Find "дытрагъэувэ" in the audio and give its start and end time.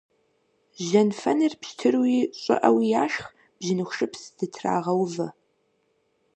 4.37-5.27